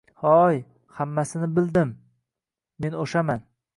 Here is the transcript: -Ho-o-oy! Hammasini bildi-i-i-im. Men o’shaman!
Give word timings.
-Ho-o-oy! 0.19 0.55
Hammasini 0.99 1.49
bildi-i-i-im. 1.59 1.93
Men 2.87 2.97
o’shaman! 3.05 3.45